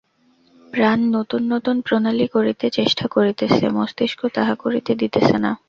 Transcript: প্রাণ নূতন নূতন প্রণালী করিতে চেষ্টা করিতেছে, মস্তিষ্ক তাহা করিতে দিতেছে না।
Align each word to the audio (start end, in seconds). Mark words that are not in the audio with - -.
প্রাণ 0.73 0.99
নূতন 1.11 1.41
নূতন 1.43 1.77
প্রণালী 1.81 2.27
করিতে 2.27 2.65
চেষ্টা 2.69 3.05
করিতেছে, 3.07 3.63
মস্তিষ্ক 3.69 4.19
তাহা 4.35 4.53
করিতে 4.55 4.91
দিতেছে 4.95 5.37
না। 5.37 5.51